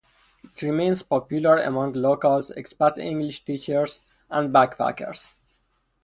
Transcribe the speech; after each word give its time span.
It 0.43 0.63
remains 0.63 1.03
popular 1.03 1.59
among 1.61 1.93
locals, 1.93 2.49
expat 2.57 2.97
English 2.97 3.45
teachers 3.45 4.01
and 4.31 4.51
backpackers. 4.51 5.29